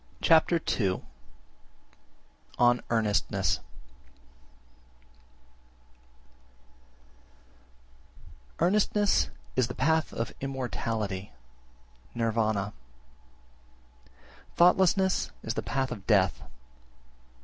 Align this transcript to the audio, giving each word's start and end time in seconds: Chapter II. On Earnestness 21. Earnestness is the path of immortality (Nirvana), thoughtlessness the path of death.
Chapter 0.19 0.59
II. 0.79 1.03
On 2.57 2.81
Earnestness 2.89 3.57
21. 8.57 8.67
Earnestness 8.67 9.29
is 9.55 9.67
the 9.67 9.75
path 9.75 10.11
of 10.11 10.33
immortality 10.41 11.33
(Nirvana), 12.15 12.73
thoughtlessness 14.55 15.29
the 15.43 15.61
path 15.61 15.91
of 15.91 16.07
death. 16.07 16.41